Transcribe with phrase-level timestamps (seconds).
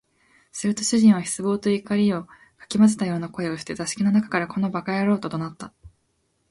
[0.51, 2.21] すると主人は失望と怒りを
[2.63, 5.73] 掻き交ぜたような声をして、座敷の中から「この馬鹿野郎」と怒鳴った